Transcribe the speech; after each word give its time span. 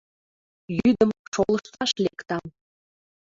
—Йӱдым 0.77 1.11
шолышташ 1.33 1.91
лектам! 2.03 2.43